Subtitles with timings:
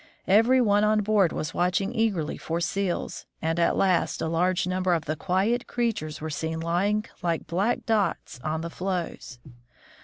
[0.25, 4.95] Every one on board was watching eagerly for seals, and at last a large number
[4.95, 9.37] of the quiet creatures were seen lying like black dots on the floes.